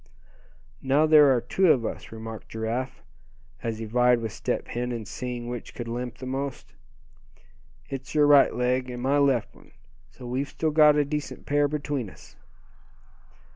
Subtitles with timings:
[0.81, 3.03] "Now there are two of us," remarked Giraffe,
[3.61, 6.73] as he vied with Step Hen in seeing which could limp the most.
[7.87, 9.73] "It's your right leg, and my left one;
[10.09, 12.35] so we've still got a decent pair between us."